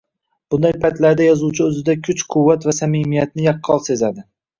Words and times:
Bunday 0.53 0.71
paytlarda 0.85 1.27
yozuvchi 1.27 1.63
oʻzida 1.65 1.95
kuch-quvvat 2.07 2.65
va 2.71 2.75
samimiyatni 2.79 3.47
yaqqol 3.49 3.85
sezadi 3.89 4.27